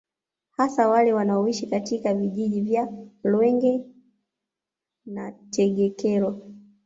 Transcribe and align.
Hasa 0.51 0.87
wale 0.87 1.13
wanaoishi 1.13 1.67
katika 1.67 2.13
vijiji 2.13 2.61
vya 2.61 2.87
Longwe 3.23 3.85
na 5.05 5.31
Tegekero 5.31 6.51